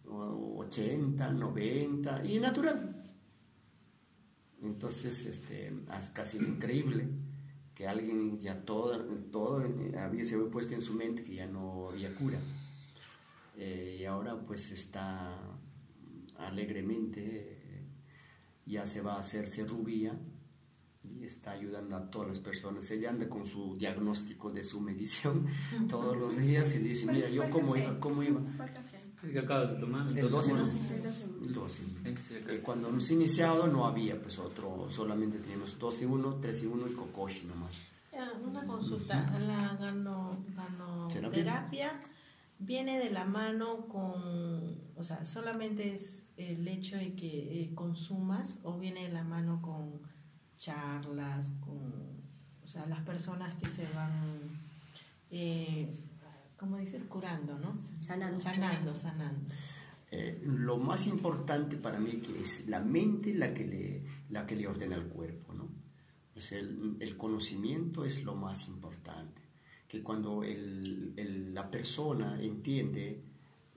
[0.04, 3.04] 80, 90, y natural.
[4.62, 7.06] Entonces, este, es casi increíble
[7.72, 8.98] que alguien ya todo,
[9.30, 9.64] todo
[9.96, 12.40] había, se había puesto en su mente que ya no había cura.
[13.56, 15.38] Eh, y ahora pues está
[16.36, 17.57] alegremente
[18.68, 20.18] ya se va a hacerse rubia
[21.02, 22.90] y está ayudando a todas las personas.
[22.90, 25.46] Ella anda con su diagnóstico de su medición
[25.88, 28.40] todos los días y dice, mira, yo cómo iba, cómo iba.
[29.22, 30.06] El que acabas de tomar.
[30.16, 30.52] El 12.
[30.52, 31.82] El 12.
[32.62, 36.88] Cuando hemos iniciado no había pues otro, solamente teníamos 12 y 1, 3 y 1
[36.88, 37.78] y Kokoshi nomás.
[38.44, 42.00] Una consulta, la ganoterapia
[42.58, 48.60] viene de la mano con, o sea, solamente es el hecho de que eh, consumas
[48.62, 50.00] o viene de la mano con
[50.56, 51.76] charlas, con,
[52.62, 54.60] o sea, las personas que se van,
[55.30, 55.88] eh,
[56.56, 57.74] como dices, curando, ¿no?
[58.00, 58.38] Sanando.
[58.38, 59.52] Sanando, sanando.
[60.10, 64.56] Eh, lo más importante para mí que es la mente la que le, la que
[64.56, 65.68] le ordena el cuerpo, ¿no?
[66.32, 69.42] Pues el, el conocimiento es lo más importante,
[69.86, 73.22] que cuando el, el- la persona entiende,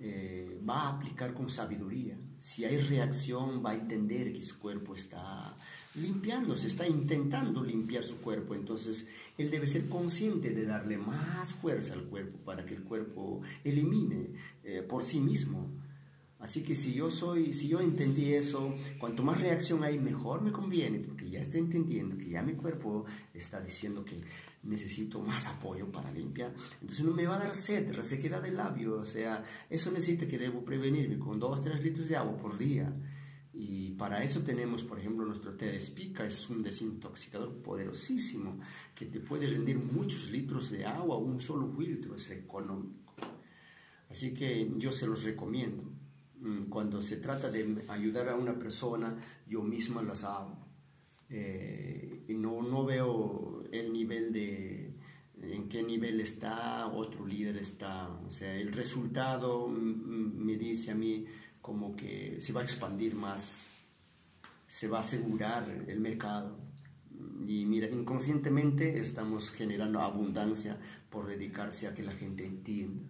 [0.04, 2.18] eh, va a aplicar con sabiduría.
[2.40, 5.56] Si hay reacción, va a entender que su cuerpo está
[5.94, 8.56] limpiándose, está intentando limpiar su cuerpo.
[8.56, 13.42] Entonces, él debe ser consciente de darle más fuerza al cuerpo para que el cuerpo
[13.64, 14.32] elimine
[14.64, 15.70] eh, por sí mismo.
[16.40, 20.52] Así que si yo soy, si yo entendí eso, cuanto más reacción hay, mejor me
[20.52, 24.20] conviene, porque ya está entendiendo que ya mi cuerpo está diciendo que
[24.64, 26.54] necesito más apoyo para limpiar.
[26.82, 30.38] Entonces no me va a dar sed, resequedad del labio, o sea, eso necesita que
[30.38, 32.94] debo prevenirme con 2, 3 litros de agua por día.
[33.54, 38.60] Y para eso tenemos, por ejemplo, nuestro té de espica, es un desintoxicador poderosísimo
[38.96, 43.14] que te puede rendir muchos litros de agua, un solo filtro, es económico.
[44.10, 45.84] Así que yo se los recomiendo.
[46.40, 49.16] Mm, Cuando se trata de ayudar a una persona,
[49.48, 50.71] yo misma las hago.
[51.32, 54.92] Eh, no, no veo el nivel de
[55.44, 58.10] en qué nivel está otro líder está.
[58.26, 61.26] O sea, el resultado me dice a mí
[61.62, 63.70] como que se va a expandir más,
[64.68, 66.58] se va a asegurar el mercado.
[67.48, 70.78] Y mira, inconscientemente estamos generando abundancia
[71.10, 73.04] por dedicarse a que la gente entienda.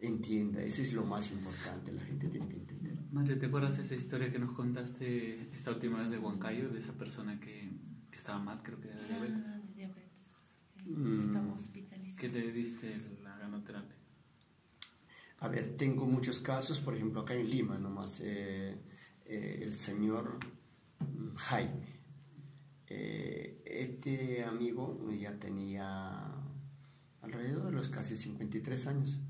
[0.00, 2.94] Entienda, eso es lo más importante, la gente tiene que entender.
[3.12, 6.94] Mario, ¿te acuerdas esa historia que nos contaste esta última vez de Huancayo, de esa
[6.94, 7.70] persona que,
[8.10, 9.46] que estaba mal, creo que de diabetes?
[9.46, 10.56] Ah, diabetes.
[10.86, 11.18] Mm.
[11.18, 12.18] Estamos hospitalizados.
[12.18, 13.96] ¿Qué le diste la ganoterapia?
[15.40, 18.80] A ver, tengo muchos casos, por ejemplo, acá en Lima nomás, eh,
[19.26, 20.38] eh, el señor
[21.00, 22.00] mm, Jaime.
[22.86, 26.32] Eh, este amigo ya tenía
[27.20, 29.20] alrededor de los casi 53 años.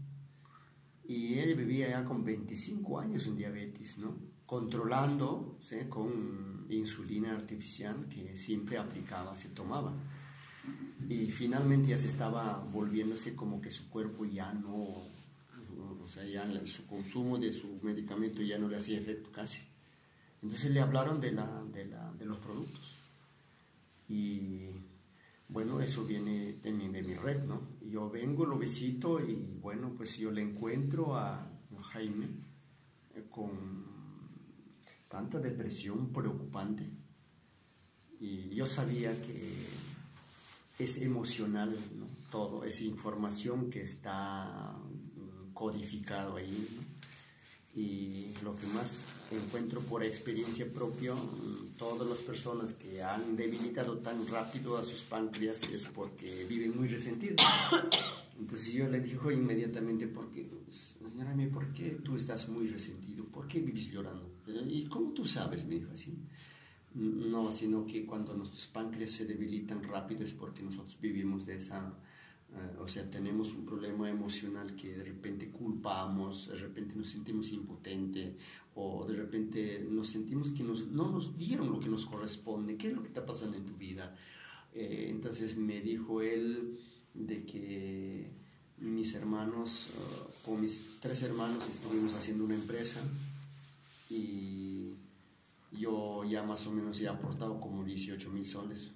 [1.12, 4.16] Y él vivía ya con 25 años en diabetes, ¿no?
[4.46, 5.76] Controlando ¿sí?
[5.90, 9.92] con insulina artificial que siempre aplicaba, se tomaba.
[11.06, 14.88] Y finalmente ya se estaba volviéndose como que su cuerpo ya no,
[16.02, 19.60] o sea, ya su consumo de su medicamento ya no le hacía efecto casi.
[20.40, 22.96] Entonces le hablaron de, la, de, la, de los productos.
[24.08, 24.70] Y
[25.48, 27.60] bueno, eso viene de mi, de mi red, ¿no?
[27.90, 31.46] Yo vengo, lo visito y bueno, pues yo le encuentro a
[31.92, 32.26] Jaime
[33.14, 33.84] eh, con
[35.08, 36.88] tanta depresión preocupante.
[38.20, 39.66] Y yo sabía que
[40.78, 42.06] es emocional, ¿no?
[42.30, 46.68] Todo, esa información que está mm, codificado ahí.
[46.76, 46.91] ¿no?
[47.74, 53.98] Y lo que más encuentro por experiencia propia, mm, todas las personas que han debilitado
[53.98, 57.40] tan rápido a sus páncreas es porque viven muy resentidos.
[58.38, 63.24] Entonces yo le dijo inmediatamente, porque, señora, ¿por qué tú estás muy resentido?
[63.24, 64.30] ¿Por qué vives llorando?
[64.68, 65.64] ¿Y cómo tú sabes?
[65.64, 66.18] Me dijo así.
[66.94, 71.94] No, sino que cuando nuestros páncreas se debilitan rápido es porque nosotros vivimos de esa,
[72.54, 77.50] eh, o sea, tenemos un problema emocional que de repente culpamos, de repente nos sentimos
[77.52, 78.34] impotentes
[78.74, 82.76] o de repente nos sentimos que nos, no nos dieron lo que nos corresponde.
[82.76, 84.14] ¿Qué es lo que está pasando en tu vida?
[84.74, 86.78] Eh, entonces me dijo él
[87.14, 88.30] de que
[88.78, 89.88] mis hermanos,
[90.44, 93.00] con mis tres hermanos estuvimos haciendo una empresa
[94.10, 94.96] y
[95.70, 98.90] yo ya más o menos he aportado como 18 mil soles.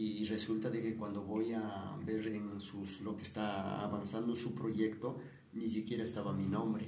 [0.00, 4.54] Y resulta de que cuando voy a ver en sus, lo que está avanzando su
[4.54, 5.18] proyecto,
[5.54, 6.86] ni siquiera estaba mi nombre.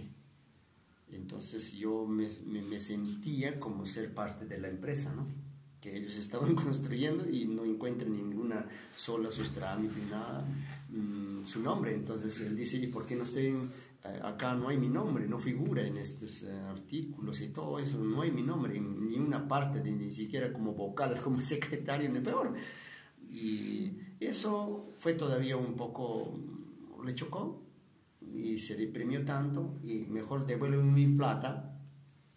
[1.11, 5.27] Entonces yo me, me, me sentía como ser parte de la empresa, ¿no?
[5.81, 10.47] Que ellos estaban construyendo y no encuentran ninguna sola sus trámites, nada,
[10.91, 11.93] mm, su nombre.
[11.93, 13.57] Entonces él dice, ¿y por qué no estoy
[14.05, 14.55] eh, acá?
[14.55, 18.31] No hay mi nombre, no figura en estos eh, artículos y todo eso, no hay
[18.31, 22.55] mi nombre en ni una parte, ni, ni siquiera como vocal, como secretario, ni peor.
[23.31, 26.37] Y eso fue todavía un poco,
[27.05, 27.63] le chocó
[28.21, 31.81] y se deprimió tanto y mejor devuelve mi plata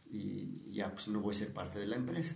[0.09, 2.35] y ya pues no voy a ser parte de la empresa.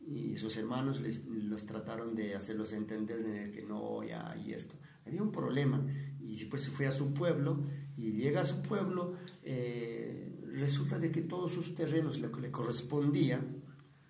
[0.00, 4.52] Y sus hermanos les, los trataron de hacerlos entender en el que no, ya, y
[4.52, 4.74] esto.
[5.06, 5.86] Había un problema
[6.20, 7.62] y después se fue a su pueblo
[7.96, 12.50] y llega a su pueblo, eh, resulta de que todos sus terrenos, lo que le
[12.50, 13.40] correspondía,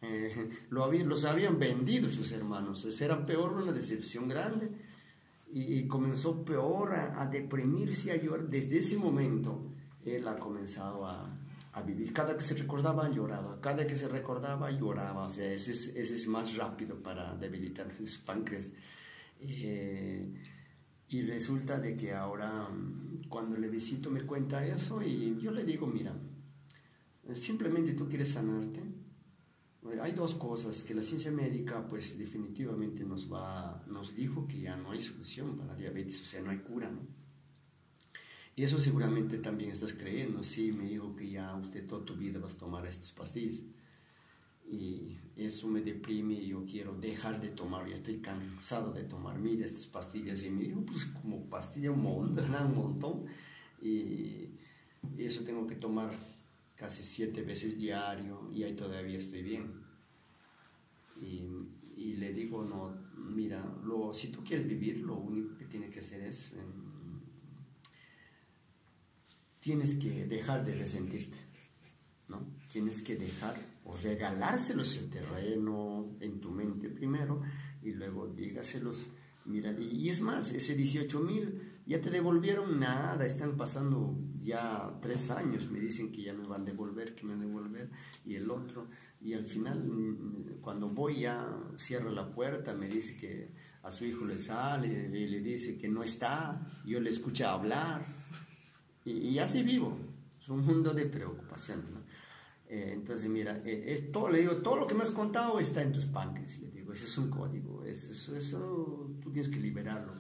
[0.02, 2.84] eh, lo habían, los habían vendido sus hermanos.
[2.84, 4.70] Esa era peor, una decepción grande.
[5.52, 8.48] Y, y comenzó peor a, a deprimirse, a llorar.
[8.48, 9.72] Desde ese momento,
[10.04, 11.34] él ha comenzado a,
[11.72, 12.12] a vivir.
[12.12, 13.61] Cada que se recordaba, lloraba.
[13.61, 15.24] Cada que se recordaba, lloraba.
[15.24, 18.72] O sea, ese es, ese es más rápido para debilitar sus páncreas.
[19.40, 20.28] Eh,
[21.11, 25.64] Y resulta de que ahora mm, cuando le visito me cuenta eso y yo le
[25.64, 26.14] digo, mira,
[27.32, 28.82] simplemente tú quieres sanarte.
[30.03, 34.77] Hay dos cosas que la ciencia médica pues definitivamente nos va nos dijo que ya
[34.77, 37.01] no hay solución para diabetes, o sea, no hay cura, ¿no?
[38.59, 42.40] Y eso seguramente también estás creyendo, sí, me dijo que ya usted toda tu vida
[42.40, 43.62] vas a tomar estas pastillas.
[44.68, 49.38] Y eso me deprime y yo quiero dejar de tomar, ya estoy cansado de tomar,
[49.38, 50.42] mira estas pastillas.
[50.42, 53.27] Y me dijo, pues como pastilla un montón, un montón.
[53.81, 54.48] Y
[55.16, 56.11] eso tengo que tomar
[56.78, 59.82] casi siete veces diario y ahí todavía estoy bien.
[61.20, 65.98] Y, le digo, no, mira, lo, si tú quieres vivir, lo único que tienes que
[65.98, 67.20] hacer es, em,
[69.60, 71.38] tienes que dejar de resentirte,
[72.28, 72.46] ¿no?
[72.72, 77.42] Tienes que dejar o regalárselo ese terreno en tu mente primero
[77.82, 79.12] y luego dígaselos,
[79.44, 84.98] mira, y, y es más, ese 18 mil ya te devolvieron nada, están pasando ya
[85.01, 87.90] tres años, me dicen que ya me van a devolver, que me van a devolver,
[88.27, 88.88] y el otro,
[89.22, 91.48] y al final, mm, cuando voy ya,
[91.79, 93.51] cierro la puerta, me dice que
[93.83, 98.03] a su hijo le sale, y le dice que no está, yo le escuché hablar,
[99.07, 99.96] y, así vivo,
[100.38, 102.01] es un mundo de preocupación, ¿no?
[102.68, 105.81] Eh, entonces, mira, eh, es todo, le digo, todo lo que me has contado está
[105.81, 109.59] en tus páncreas, le digo, ese es un código, es- eso, eso tú tienes que
[109.59, 110.12] liberarlo.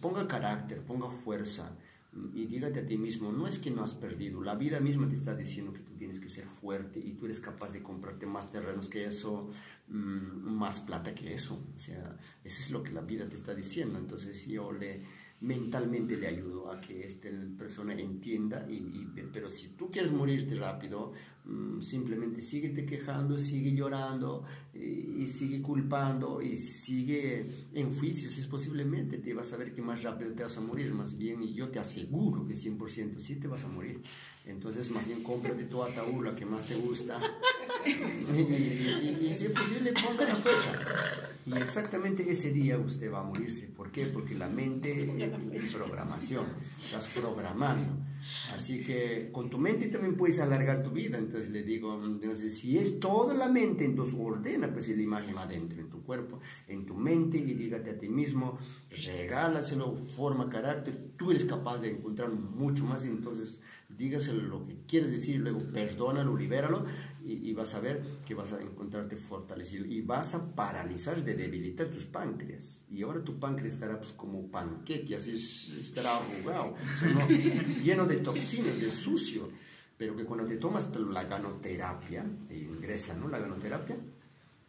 [0.00, 1.76] Ponga carácter, ponga fuerza
[2.34, 5.14] y dígate a ti mismo, no es que no has perdido, la vida misma te
[5.14, 8.50] está diciendo que tú tienes que ser fuerte y tú eres capaz de comprarte más
[8.50, 9.50] terrenos que eso,
[9.88, 11.62] mm, más plata que eso.
[11.74, 13.98] O sea, eso es lo que la vida te está diciendo.
[13.98, 15.02] Entonces yo le
[15.40, 21.12] mentalmente le ayudo a que esta persona entienda, y, pero si tú quieres morirte rápido,
[21.44, 28.46] mm, simplemente síguete quejando, sigue llorando y, y sigue culpando y sigue en juicios, es
[28.48, 31.54] posiblemente te vas a ver que más rápido te vas a morir, más bien, y
[31.54, 34.00] yo te aseguro que 100% sí te vas a morir.
[34.44, 37.20] Entonces, más bien, cómprate tu ataúd, la que más te gusta,
[37.86, 41.27] y- y si es posible, ponga la fecha.
[41.48, 43.68] Y exactamente ese día usted va a morirse.
[43.68, 44.06] ¿Por qué?
[44.06, 44.92] Porque la mente
[45.52, 46.44] es programación,
[46.84, 48.04] estás programando.
[48.52, 51.16] Así que con tu mente también puedes alargar tu vida.
[51.16, 55.80] Entonces le digo, entonces, si es toda la mente, entonces ordena pues la imagen adentro,
[55.80, 58.58] en tu cuerpo, en tu mente, y dígate a ti mismo,
[59.06, 61.12] regálaselo, forma carácter.
[61.16, 66.36] Tú eres capaz de encontrar mucho más, entonces dígaselo lo que quieres decir, luego perdónalo,
[66.36, 66.84] libéralo,
[67.28, 71.34] y, y vas a ver que vas a encontrarte fortalecido y vas a paralizar de
[71.34, 72.84] debilitar tus páncreas.
[72.90, 77.20] Y ahora tu páncreas estará pues como panqueque, así es- estará arrugado, o sea, ¿no?
[77.82, 79.48] lleno de toxinas, de sucio.
[79.96, 83.28] Pero que cuando te tomas la ganoterapia, e ingresa, ¿no?
[83.28, 83.96] La ganoterapia,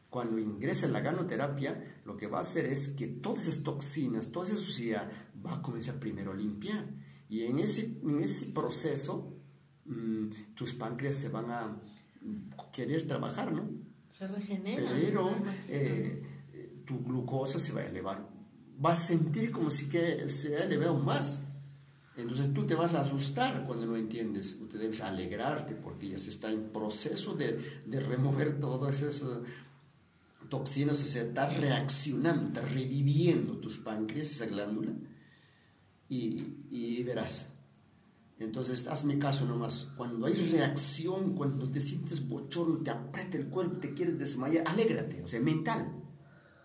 [0.10, 4.48] cuando ingresa la ganoterapia, lo que va a hacer es que todas esas toxinas, toda
[4.48, 5.08] esa suciedad,
[5.46, 6.84] va a comenzar primero a limpiar.
[7.30, 9.36] Y en ese, en ese proceso,
[9.86, 11.80] mm, tus páncreas se van a
[12.72, 13.70] querer trabajar, ¿no?
[14.10, 14.92] Se regenera.
[14.94, 15.32] Pero
[15.68, 16.24] eh,
[16.86, 18.28] tu glucosa se va a elevar.
[18.78, 21.44] Vas a sentir como si que se ha elevado más.
[22.16, 24.58] Entonces tú te vas a asustar cuando no entiendes.
[24.58, 29.40] Tú te debes alegrarte porque ya se está en proceso de, de remover todas esas
[30.50, 34.92] toxinas, o sea, está reaccionando, está reviviendo tus páncreas, esa glándula,
[36.10, 37.49] y, y verás.
[38.40, 39.92] Entonces, hazme caso nomás.
[39.98, 45.22] Cuando hay reacción, cuando te sientes bochorno, te aprieta el cuerpo, te quieres desmayar, alégrate,
[45.22, 45.94] o sea, mental.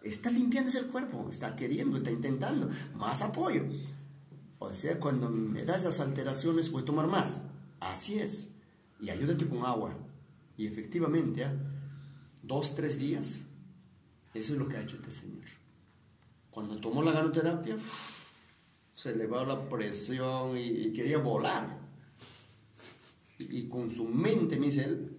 [0.02, 2.68] Está limpiándose el cuerpo, está queriendo, está intentando.
[2.94, 3.64] Más apoyo.
[4.58, 7.42] O sea, cuando me da esas alteraciones, voy a tomar más.
[7.80, 8.52] Así es.
[9.00, 9.96] Y ayúdate con agua.
[10.56, 11.54] Y efectivamente, ¿ah?
[12.42, 13.42] dos, tres días,
[14.32, 15.44] eso es lo que ha hecho este señor.
[16.50, 18.13] Cuando tomó la ganoterapia, uf,
[18.94, 21.78] se elevó la presión y, quería volar.
[23.38, 25.10] Y, con su mente, me dice él,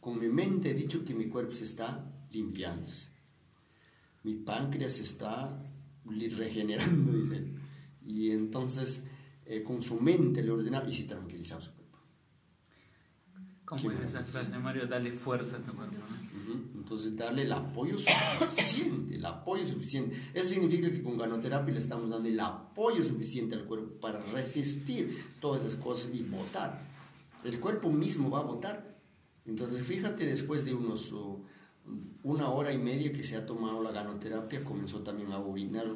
[0.00, 3.08] con mi mente he dicho que mi cuerpo se está limpiándose.
[4.22, 5.62] Mi páncreas se está
[6.04, 7.60] regenerando, dice él.
[8.06, 9.04] Y entonces,
[9.44, 11.62] eh, con su mente le ordenaba y se tranquilizaba
[13.70, 14.88] ¿Cómo es esa frase, Mario?
[14.88, 15.94] Dale fuerza a tu cuerpo.
[15.96, 16.40] ¿no?
[16.42, 16.60] Ujú.
[16.74, 20.16] Entonces, darle el apoyo suficiente, el apoyo suficiente.
[20.34, 25.24] Eso significa que con ganoterapia le estamos dando el apoyo suficiente al cuerpo para resistir
[25.40, 26.82] todas esas cosas y votar.
[27.44, 28.98] El cuerpo mismo va a votar.
[29.46, 31.40] Entonces, fíjate, después de unos uh,
[32.24, 35.86] una hora y media que se ha tomado la ganoterapia, comenzó también a orinar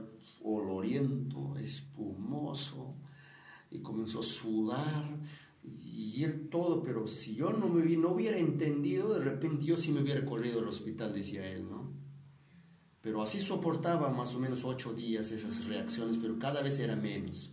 [0.45, 2.95] oloriento, espumoso,
[3.68, 5.18] y comenzó a sudar
[5.95, 9.92] y él todo, pero si yo no, me, no hubiera entendido, de repente yo sí
[9.92, 11.92] me hubiera corrido al hospital, decía él, ¿no?
[13.01, 17.53] Pero así soportaba más o menos ocho días esas reacciones, pero cada vez era menos.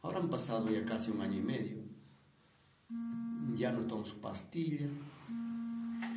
[0.00, 1.82] Ahora han pasado ya casi un año y medio.
[3.54, 4.88] Ya no toma su pastilla.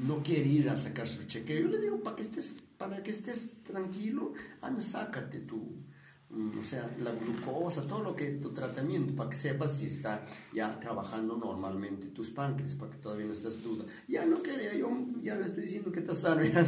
[0.01, 1.63] No quiere ir a sacar su chequeo.
[1.63, 5.94] Yo le digo, para que estés, para que estés tranquilo, anda, sácate mm,
[6.31, 10.79] o sea, la glucosa, todo lo que tu tratamiento, para que sepas si está ya
[10.79, 13.85] trabajando normalmente tus páncreas, para que todavía no estés duda.
[14.07, 14.89] Ya no quería, yo
[15.21, 16.43] ya le estoy diciendo que está sano.
[16.43, 16.65] ya-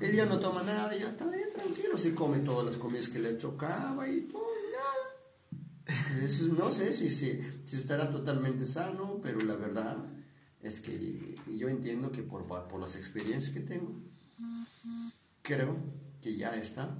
[0.00, 3.18] él ya no toma nada, ya está bien tranquilo, se come todas las comidas que
[3.20, 4.42] le chocaba y todo,
[4.72, 5.94] nada.
[6.56, 9.98] No sé si, si, si estará totalmente sano, pero la verdad
[10.62, 13.92] es que yo entiendo que por, por las experiencias que tengo,
[15.42, 15.76] creo
[16.22, 16.96] que ya está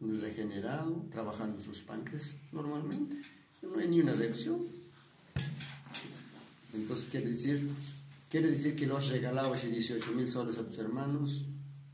[0.00, 3.16] regenerado, trabajando sus páncreas normalmente.
[3.62, 4.66] No hay ni una reacción.
[6.72, 7.70] Entonces quiere decir,
[8.30, 11.44] quiere decir que lo has regalado ese 18 mil soles a tus hermanos,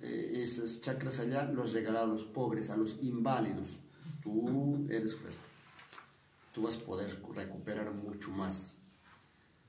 [0.00, 3.68] eh, esas chakras allá lo has regalado a los pobres, a los inválidos.
[4.22, 5.38] Tú eres fuerte.
[6.52, 8.78] Tú vas a poder recuperar mucho más.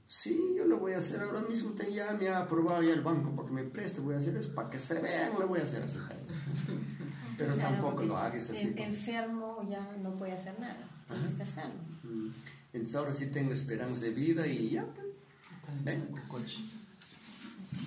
[0.08, 1.72] Sí, yo lo voy a hacer ahora mismo.
[1.72, 4.00] Te, ya me ha aprobado ya el banco para que me preste.
[4.00, 4.54] Voy a hacer eso.
[4.54, 5.98] Para que se vean, lo voy a hacer así.
[7.38, 8.68] Pero Claro, tampoco lo hagas así.
[8.68, 10.78] en- enfermo ya no puede hacer nada,
[11.08, 11.74] tiene que estar sano.
[12.04, 12.30] Mm.
[12.74, 14.86] Entonces ahora sí tengo esperanza de vida y ya.
[15.84, 16.08] ven.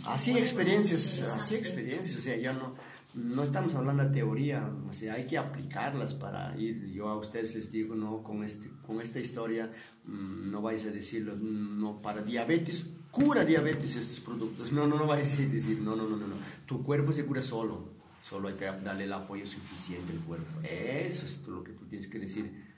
[0.06, 2.74] Así experiencias, así experiencias, o sea, ya no,
[3.14, 6.86] no estamos hablando de teoría, o sea, hay que aplicarlas para ir.
[6.92, 9.70] Yo a ustedes les digo, no, con, este, con esta historia
[10.06, 14.72] mm, no vais a decirlo, no, para diabetes, cura diabetes estos productos.
[14.72, 16.36] No, no, no vais a decir, no, no, no, no, no.
[16.66, 17.88] Tu cuerpo se cura solo,
[18.22, 20.60] solo hay que darle el apoyo suficiente al cuerpo.
[20.62, 22.70] Eso es lo que tú tienes que decir.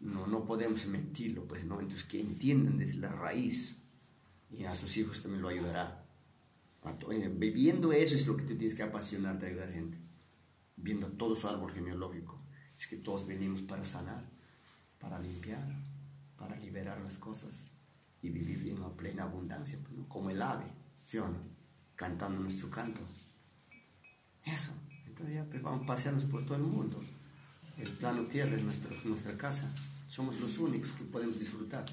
[0.00, 1.80] No, no podemos mentirlo, pues, ¿no?
[1.80, 3.78] Entonces, que entiendan desde la raíz
[4.50, 6.04] y a sus hijos también lo ayudará.
[7.10, 9.98] Eh, Viviendo eso es lo que te tienes que apasionarte a ayudar gente.
[10.76, 12.40] Viendo todo su árbol genealógico.
[12.78, 14.28] Es que todos venimos para sanar,
[15.00, 15.66] para limpiar,
[16.36, 17.70] para liberar las cosas
[18.20, 20.66] y vivir en plena abundancia, pues, como el ave,
[21.02, 21.38] ¿sí o no?
[21.94, 23.00] Cantando nuestro canto.
[24.46, 24.70] Eso.
[25.06, 26.98] Entonces ya pues, vamos a pasearnos por todo el mundo.
[27.76, 29.70] El plano tierra es nuestra, nuestra casa.
[30.08, 31.84] Somos los únicos que podemos disfrutar.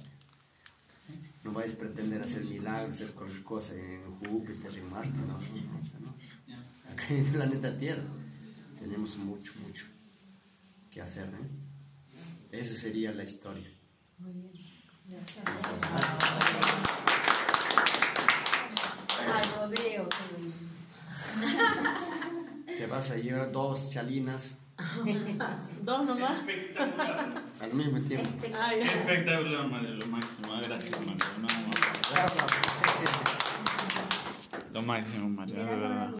[1.43, 5.37] No vais a pretender hacer milagros, hacer cualquier cosa en Júpiter, en Marte, no, no,
[5.37, 6.15] no, eso no.
[6.89, 8.03] Acá en el planeta Tierra
[8.79, 9.85] tenemos mucho, mucho
[10.89, 11.25] que hacer.
[11.25, 12.59] ¿eh?
[12.59, 13.69] Esa sería la historia.
[19.19, 20.55] Ay, Rodrigo, qué lindo.
[22.83, 24.57] Te vas a llevar dos chalinas
[25.83, 26.33] Dos nomás.
[27.61, 28.29] al mismo tiempo.
[28.59, 30.53] Ay, Espectacular, Mario, lo máximo.
[30.61, 31.15] Gracias, Mario.
[31.39, 31.71] No, no,
[32.11, 32.33] Bravo.
[34.73, 36.09] lo máximo, Mario, de verdad.